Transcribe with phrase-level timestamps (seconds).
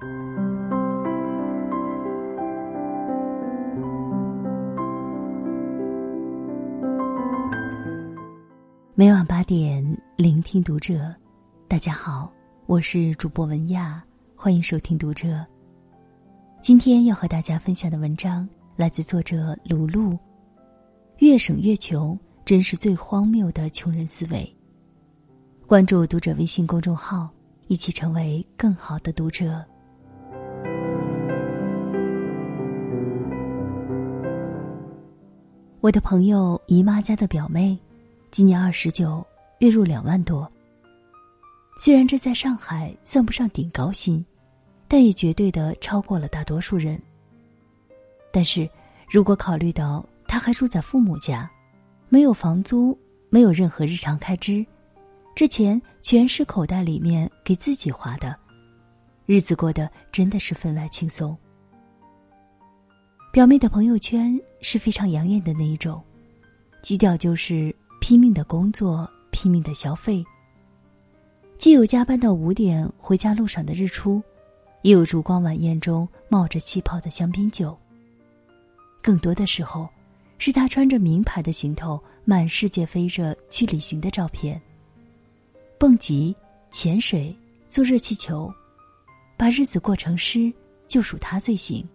[0.00, 0.06] 每
[9.12, 9.84] 晚八点，
[10.14, 11.12] 聆听读者。
[11.66, 12.32] 大家好，
[12.66, 14.00] 我是主播文亚，
[14.36, 15.44] 欢迎收听读者。
[16.62, 20.16] 今天要和大家分享的文章来自作者卢璐。
[21.16, 24.48] 越省越穷，真是最荒谬的穷人思维。
[25.66, 27.28] 关注读者微信公众号，
[27.66, 29.64] 一起成为更好的读者。
[35.80, 37.78] 我的朋友姨妈家的表妹。
[38.32, 39.24] 今年二十九，
[39.60, 40.50] 月入两万多。
[41.78, 44.24] 虽然这在上海算不上顶高薪，
[44.88, 47.00] 但也绝对的超过了大多数人。
[48.32, 48.68] 但是，
[49.08, 51.48] 如果考虑到她还住在父母家，
[52.08, 52.98] 没有房租，
[53.30, 54.66] 没有任何日常开支，
[55.36, 58.36] 这钱全是口袋里面给自己花的，
[59.26, 61.38] 日子过得真的是分外轻松。
[63.38, 66.02] 表妹的朋友圈是非常养眼的那一种，
[66.82, 67.72] 基调就是。
[68.00, 70.24] 拼命的工作，拼命的消费。
[71.56, 74.20] 既有加班到五点回家路上的日出，
[74.82, 77.78] 也有烛光晚宴中冒着气泡的香槟酒。
[79.00, 79.88] 更多的时候，
[80.38, 84.60] 是他穿着名牌的行头满世界飞着去旅行的照片。
[85.78, 86.34] 蹦极、
[86.72, 87.32] 潜水、
[87.68, 88.52] 坐热气球，
[89.36, 90.52] 把日子过成诗，
[90.88, 91.88] 就属他最行。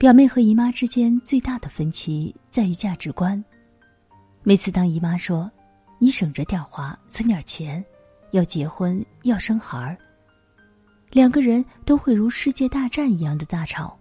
[0.00, 3.44] 表妹和姨妈之间最大的分歧在于价值观。
[4.42, 5.52] 每次当姨妈说
[6.00, 7.84] ：“你省着点花，存点钱，
[8.30, 9.98] 要结婚，要生孩儿。”
[11.12, 13.94] 两个人都会如世界大战一样的大吵。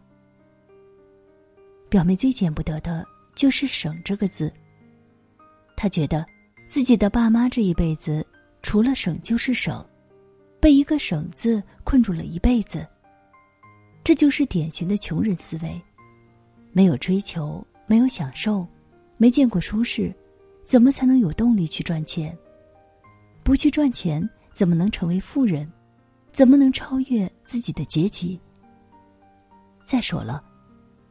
[1.90, 4.50] 表妹最见不得的就是“省”这个字。
[5.76, 6.26] 她觉得
[6.66, 8.26] 自己的爸妈这一辈子
[8.62, 9.86] 除了省就是省，
[10.62, 12.88] 被一个“省”字困住了一辈子。
[14.02, 15.80] 这就是典型的穷人思维，
[16.80, 18.66] 没有追求，没有享受，
[19.18, 20.16] 没见过舒适。
[20.64, 22.34] 怎么才能有动力去赚钱？
[23.44, 25.70] 不去赚钱，怎么能成为富人？
[26.32, 28.40] 怎么能超越自己的阶级？
[29.84, 30.42] 再说了，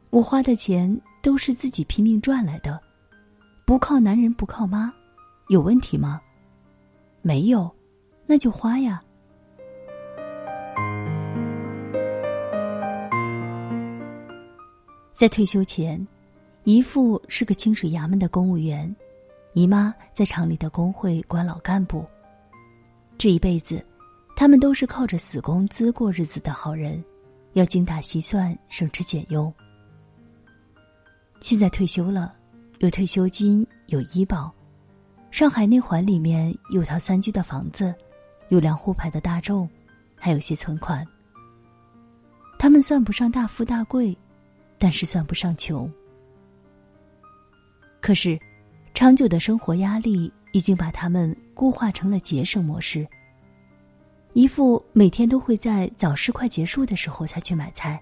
[0.09, 2.81] 我花的钱都是自己拼命赚来的，
[3.63, 4.91] 不靠男人不靠妈，
[5.49, 6.19] 有问题吗？
[7.21, 7.69] 没有，
[8.25, 9.03] 那就花呀。
[15.19, 16.07] 在退休前，
[16.63, 18.95] 姨父是个清水衙门的公务员。
[19.51, 22.05] 姨妈在厂里的工会管老干部。
[23.17, 23.85] 这一辈子，
[24.33, 27.03] 他们都是靠着死工资过日子的好人，
[27.51, 29.53] 要精打细算，省吃俭用。
[31.41, 32.33] 现在退休了，
[32.77, 34.49] 有退休金，有医保，
[35.31, 37.93] 上海内环里面有套三居的房子，
[38.47, 39.69] 有辆沪牌的大众，
[40.15, 41.05] 还有些存款。
[42.57, 44.17] 他们算不上大富大贵，
[44.79, 45.91] 但是算不上穷。
[48.01, 48.39] 可是。
[48.91, 53.07] 长久的生活压力已经把他们固化成了节省模式。
[54.33, 58.01] 姨父每天都会在早市快结束的时候才去买菜，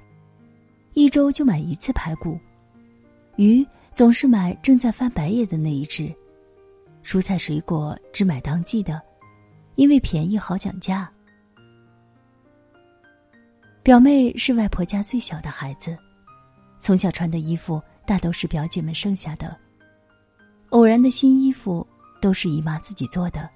[0.93, 2.39] 一周就买一次排骨，
[3.35, 6.11] 鱼总是买正在翻白眼的那一只，
[7.03, 8.99] 蔬菜水果只买当季的，
[9.75, 11.07] 因为便宜好讲价。
[13.83, 15.95] 表妹是外婆家最小的孩子，
[16.77, 19.55] 从小穿的衣服大都是表姐们剩下的。
[20.69, 21.85] 偶然的新衣服
[22.21, 23.49] 都是姨妈自己做的。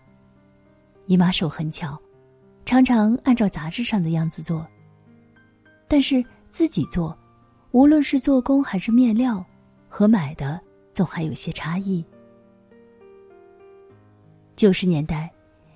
[1.08, 2.00] 姨妈手很巧，
[2.66, 4.66] 常常按照杂志上的样子做。
[5.88, 7.18] 但是自己做，
[7.72, 9.44] 无论是做工还是面料，
[9.90, 10.60] 和买的
[10.94, 12.04] 总还有些差异。
[14.56, 15.30] 九十年代，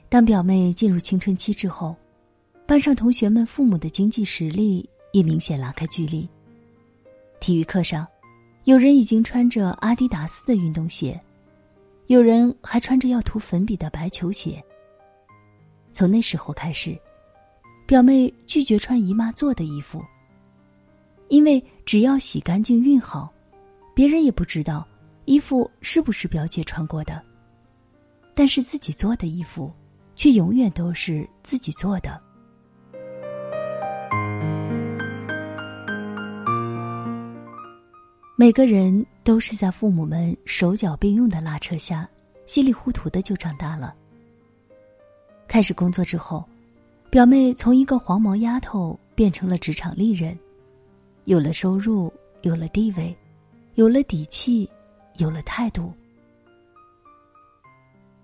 [0.07, 1.95] 当表妹进入青春期之后，
[2.65, 6.29] 班上同学们父母的经济实力也明显拉开距离。
[7.45, 8.07] 体育课上。
[8.63, 11.21] 有人已经穿着阿迪达斯的运动鞋，
[12.07, 14.59] 有人还穿着要涂粉笔的白球鞋。
[15.93, 16.97] 从那时候开始，
[17.85, 20.03] 表妹拒绝穿姨妈做的衣服，
[21.27, 23.31] 因为只要洗干净熨好，
[23.93, 24.83] 别人也不知道
[25.25, 27.21] 衣服是不是表姐穿过的。
[28.33, 29.71] 但是自己做的衣服，
[30.15, 32.19] 却永远都是自己做的。
[38.37, 42.05] 每个人都是在父母们手脚并用的拉扯下，
[42.45, 43.95] 稀里糊涂的就长大了。
[45.47, 46.43] 开始工作之后，
[47.09, 50.37] 表妹从一个黄毛丫头变成了职场丽人，
[51.23, 52.11] 有了收入，
[52.41, 53.15] 有了地位，
[53.75, 54.69] 有了底气，
[55.15, 55.93] 有了态度。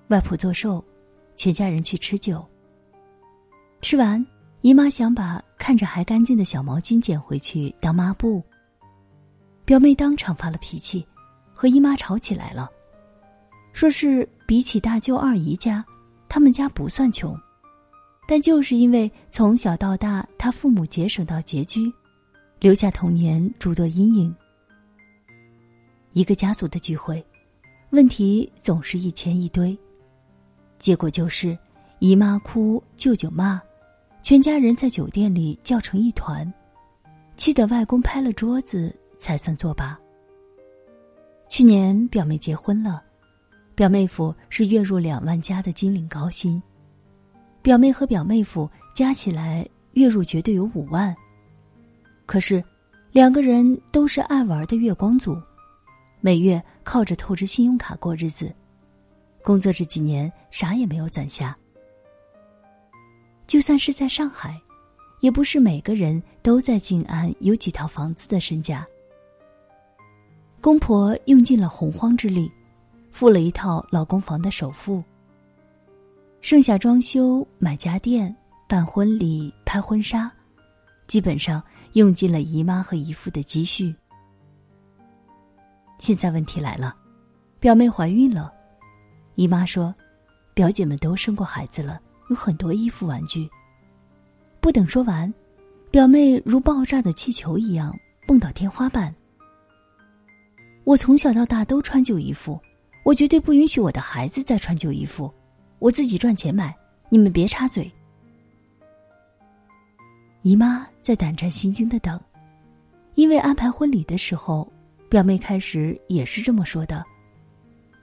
[0.10, 0.84] 外婆做寿，
[1.38, 2.46] 全家人去吃酒。
[3.80, 4.25] 吃完，
[4.60, 8.44] 姨妈想把看着还干净的小毛巾捡回去当抹布。
[9.72, 11.08] 表妹当场发了脾气，
[11.54, 12.70] 和姨妈吵起来了，
[13.72, 15.82] 说是比起大舅二姨家，
[16.28, 17.40] 他们家不算穷，
[18.28, 21.90] 但就是因为从小到大他父母节省到拮据，
[22.60, 24.36] 留下童年诸多阴影。
[26.12, 27.26] 一个家族的聚会，
[27.92, 29.80] 问题总是一千一堆，
[30.80, 31.58] 结果就是
[32.00, 33.62] 姨妈哭，舅舅骂。
[34.22, 36.54] 全家人在酒店里叫成一团，
[37.38, 39.98] 气得外公拍了桌子才算作罢。
[41.48, 43.04] 去年表妹结婚了，
[43.76, 46.62] 表妹夫是月入两万加的金领高薪，
[47.62, 51.16] 表妹和表妹夫加起来月入绝对有五万。
[52.26, 52.64] 可是，
[53.12, 55.40] 两个人都是爱玩的月光族，
[56.20, 58.54] 每月靠着透支信用卡过日子，
[59.44, 61.56] 工作这几年啥也没有攒下。
[63.46, 64.58] 就算是在上海，
[65.20, 68.88] 也不是每个人都在静安有几套房子的身价。
[70.62, 72.50] 公婆用尽了洪荒之力，
[73.10, 75.04] 付了一套老公房的首付，
[76.40, 78.34] 剩下装修、买家电、
[78.68, 80.31] 办婚礼、拍婚纱，
[81.08, 81.62] 基本上
[81.94, 83.94] 用尽了姨妈和姨父的积蓄。
[85.98, 86.96] 现在问题来了，
[87.60, 88.54] 表妹怀孕了，
[89.34, 89.94] 姨妈说，
[90.54, 92.00] 表姐们都生过孩子了。
[92.30, 93.50] 有很多衣服玩具。
[94.62, 95.34] 不等说完，
[95.90, 97.94] 表妹如爆炸的气球一样
[98.25, 99.13] 蹦到天花板。
[100.83, 102.60] 我从小到大都穿旧衣服，
[103.04, 105.31] 我绝对不允许我的孩子再穿旧衣服。
[105.80, 106.75] 我自己赚钱买，
[107.10, 107.92] 你们别插嘴。
[110.42, 112.19] 姨妈在胆战心惊的等，
[113.13, 114.72] 因为安排婚礼的时候，
[115.07, 117.06] 表妹开始也是这么说的，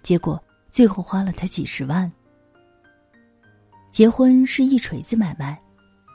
[0.03, 2.11] 结果最后花了她几十万。
[3.91, 5.59] 结婚是一锤子买卖，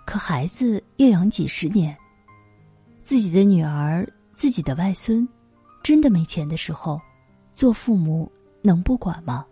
[0.06, 1.96] 可孩子要养几十年。
[3.02, 5.28] 自己的女儿、自己的外孙，
[5.84, 7.00] 真的没钱的时候，
[7.54, 8.32] 做父母
[8.62, 9.46] 能不管吗？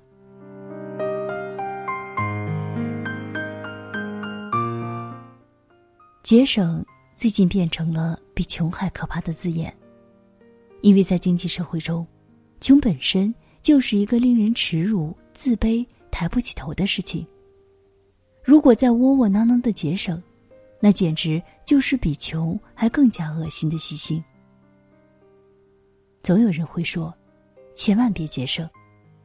[6.23, 6.83] 节省
[7.15, 9.75] 最近变成了比穷还可怕的字眼，
[10.79, 12.07] 因为在经济社会中，
[12.61, 17.27] 穷本身就是一个令人耻辱、自卑、抬不起头的事情。
[18.41, 20.23] 如果再窝窝囊囊的节省，
[20.79, 24.23] 那简直就是比穷还更加恶心的习性。
[26.23, 27.13] 总有人会说
[27.75, 28.69] ：“千万别节省，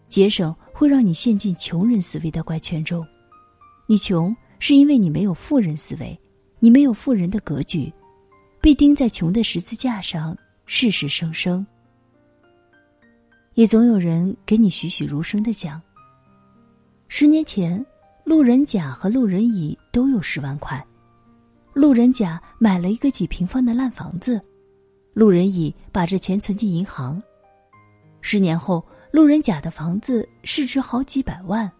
[0.08, 3.06] 节省会让你陷进穷人思维的怪圈中。
[3.87, 6.19] 你穷是因为你没有富人思维，
[6.58, 7.93] 你没有富人的格局，
[8.60, 11.66] 被钉在穷的十字架上，世事生生。”
[13.54, 15.81] 也总有人给你栩栩如生的讲
[17.08, 17.84] ：“十年前。”
[18.26, 20.84] 路人甲和路人乙都有十万块，
[21.72, 24.44] 路人甲买了一个几平方的烂房子，
[25.16, 27.22] 路人乙把这钱存进银行。
[28.20, 31.72] 十年后，路人甲的房子市值好几百万，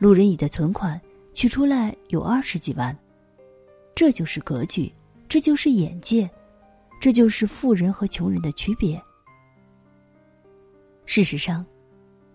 [0.00, 1.00] 路人乙的存款
[1.32, 2.98] 取出来有二十几万。
[3.94, 4.92] 这就是格局，
[5.28, 6.28] 这就是眼界，
[7.00, 9.00] 这就是富人和穷人的区别。
[11.06, 11.64] 事实上，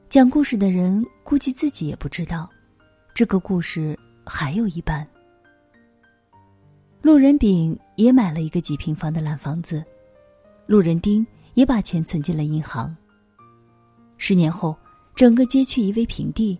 [0.07, 2.49] 讲故事的人估计自己也不知道。
[3.13, 5.05] 这个故事还有一半。
[7.01, 9.83] 路人丙也买了一个几平方的烂房子，
[10.65, 12.95] 路人丁也把钱存进了银行。
[14.17, 14.75] 十年后，
[15.15, 16.57] 整个街区夷为平地，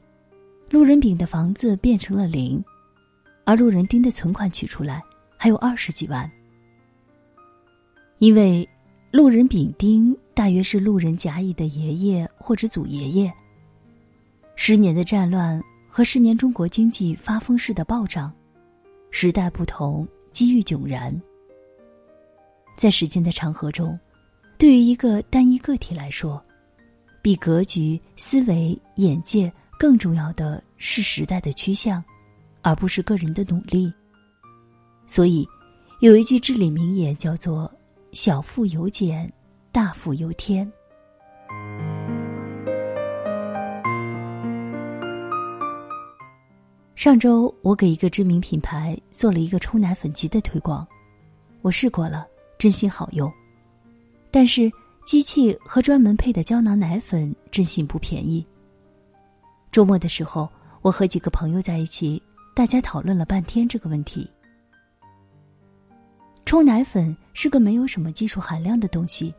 [0.70, 2.64] 路人丙的房子变成了零，
[3.46, 5.02] 而路人丁的存款取出来
[5.38, 6.30] 还有二十几万。
[8.20, 8.68] 因为
[9.12, 13.34] 路人丙丁大约是路人甲乙的爷爷或者祖爷爷。
[14.56, 15.62] 十年的战乱。
[15.96, 18.34] 和十年中国经济发疯式的暴涨，
[19.12, 21.16] 时代不同，机遇迥然。
[22.76, 23.98] 在时间的长河中，
[24.58, 26.44] 对于一个单一个体来说，
[27.22, 32.04] 比格局、思维、眼界更重要的是时代的趋向，
[32.62, 33.94] 而不是个人的努力。
[35.06, 35.48] 所以，
[36.00, 37.72] 有一句至理名言叫做
[38.14, 39.32] “小富由俭，
[39.72, 40.70] 大富由天”。
[46.96, 50.88] 上周我给一个知名品牌做了一个冲奶粉机的推广，
[51.62, 52.26] 我试过了，
[52.64, 53.30] 真心好用。
[54.32, 54.72] 但是
[55.06, 58.46] 机器和专门配的胶囊奶粉真心不便宜。
[59.70, 60.50] 周末的时候，
[60.82, 62.24] 我和几个朋友在一起，
[62.56, 64.32] 大家讨论了半天这个问题。
[66.46, 69.36] 冲奶粉是个没有什么技术含量的东西，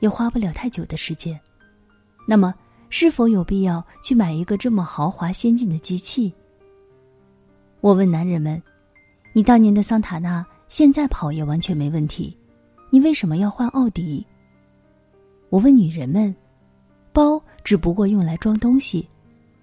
[0.00, 1.38] 也花不了太久的时间。
[2.26, 2.52] 那么，
[2.90, 6.34] 是否有必要去买一个这么豪华先进的机器？
[7.80, 8.60] 我问男人们
[9.32, 12.36] ：“你当年的桑塔纳现在跑也完全没问题，
[12.94, 14.24] 你为什么要换奥迪？
[15.48, 16.32] 我问女人们，
[17.12, 19.08] 包只不过用来装东西，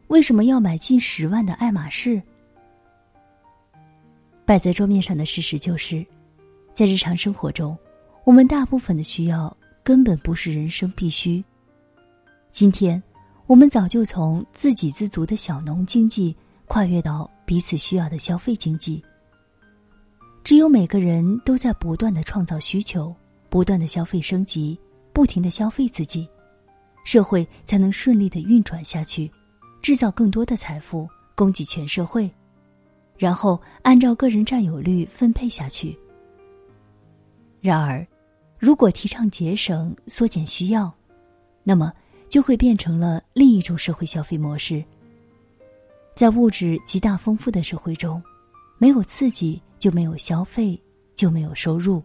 [0.08, 2.22] 为什么要买近十万的爱马仕？
[4.44, 6.06] 摆在桌面上的事实就是，
[6.74, 7.78] 在日常生活中，
[8.26, 11.42] 我们大部分的需要根本不是人生必须。
[12.52, 13.02] 今天，
[13.48, 16.36] 我们早就从自给自足的小农经济
[16.66, 19.02] 跨越到彼此需要的消费经济。
[20.44, 23.16] 只有每个人都在不断的创造需求，
[23.52, 24.80] 不断的消费升级，
[25.14, 26.28] 不停的消费自己，
[27.04, 29.30] 社会才能顺利的运转下去，
[29.82, 32.32] 制造更多的财富供给全社会，
[33.18, 35.96] 然后按照个人占有率分配下去。
[37.60, 38.08] 然而，
[38.58, 40.92] 如果提倡节省、缩减需要，
[41.62, 41.92] 那么
[42.30, 44.84] 就会变成了另一种社会消费模式。
[46.16, 48.24] 在物质极大丰富的社会中，
[48.80, 49.62] 没有刺激。
[49.82, 50.80] 就没有消费，
[51.16, 52.04] 就没有收入。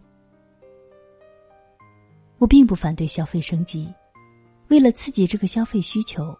[2.37, 3.91] 我并不反对消费升级，
[4.67, 6.37] 为了刺激这个消费需求，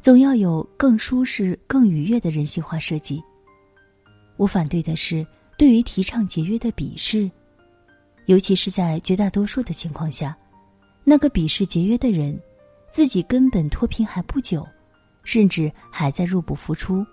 [0.00, 3.22] 总要有更舒适、更愉悦的人性化设计。
[4.36, 5.24] 我反对的是
[5.56, 7.30] 对于提倡节约的鄙视，
[8.26, 10.36] 尤其是在绝大多数的情况下，
[11.04, 12.36] 那个鄙视节约的人，
[12.90, 14.66] 自己根本脱贫还不久，
[15.22, 17.06] 甚至还在入不敷出。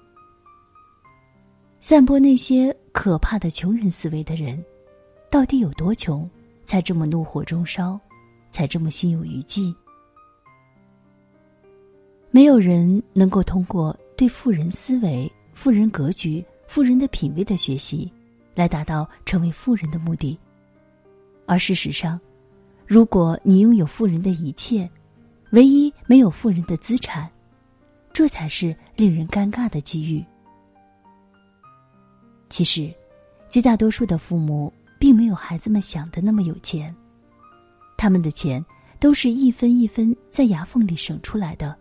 [1.80, 4.64] 散播那些可怕的穷人思维的人，
[5.30, 6.30] 到底有多穷，
[6.70, 8.00] 才这么怒火中烧，
[8.52, 9.76] 才这么心有余悸？
[12.30, 18.14] 没有人能够通过对富人思维、富人格局、富人的品味的学习，
[18.54, 20.38] 来达到成为富人的目的。
[21.48, 22.22] 而事实上，
[22.86, 24.88] 如果你拥有富人的一切，
[25.50, 27.28] 唯一没有富人的资产，
[28.14, 30.24] 这才是令人尴尬的机遇。
[32.48, 32.94] 其实，
[33.48, 36.94] 绝大多数的父母并没有孩子们想的那么有钱。
[37.98, 38.64] 他们的钱
[39.00, 41.76] 都是一分一分在牙缝里省出来的。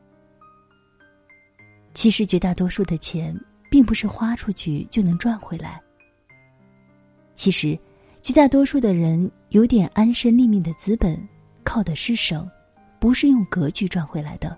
[1.95, 5.81] 其实，绝大多数的钱并不是花出去就能赚回来。
[7.35, 7.79] 其实，
[8.23, 11.21] 绝大多数的人有点安身立命的资本，
[11.65, 12.49] 靠的是省，
[13.01, 14.57] 不是用格局赚回来的。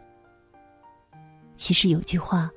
[1.57, 2.51] 其实有句话，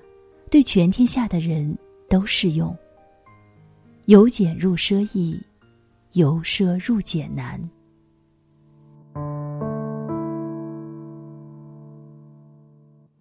[0.49, 1.77] 对全天下的人
[2.09, 2.75] 都适用。
[4.05, 5.41] 由俭入奢易，
[6.13, 7.59] 由奢入俭难。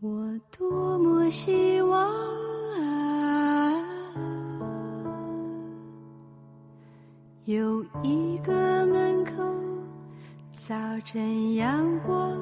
[0.00, 2.11] 我多么希望
[2.82, 3.72] 啊，
[7.44, 9.32] 有一个门口，
[10.56, 12.37] 早晨阳光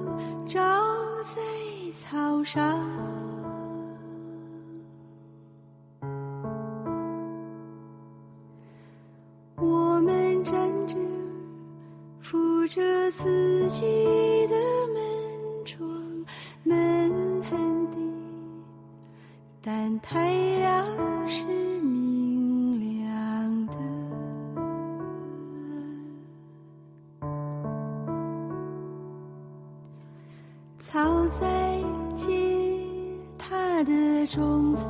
[0.49, 0.61] 照
[1.25, 1.41] 在
[1.95, 3.20] 草上。
[12.71, 14.55] 着自己的
[14.95, 16.25] 门窗，
[16.63, 17.97] 门很低，
[19.61, 20.87] 但太阳
[21.29, 21.45] 是
[21.81, 23.73] 明亮的。
[30.79, 31.77] 草在
[32.15, 32.31] 结
[33.37, 34.85] 它的种子，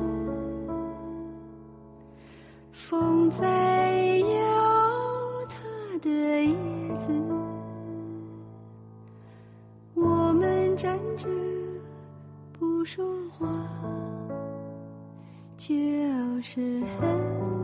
[2.71, 3.70] 风在
[12.93, 13.05] 说
[13.39, 13.47] 话，
[15.55, 15.73] 就
[16.41, 17.60] 是很。